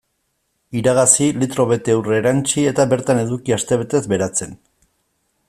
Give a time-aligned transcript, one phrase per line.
[0.79, 4.59] Iragazi, litro bete ur erantsi eta bertan eduki astebetez beratzen.